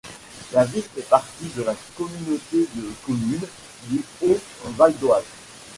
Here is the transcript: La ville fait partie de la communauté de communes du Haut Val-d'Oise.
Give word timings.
La 0.53 0.65
ville 0.65 0.81
fait 0.81 1.07
partie 1.07 1.47
de 1.55 1.61
la 1.61 1.75
communauté 1.95 2.67
de 2.73 2.91
communes 3.05 3.47
du 3.87 4.01
Haut 4.23 4.39
Val-d'Oise. 4.75 5.25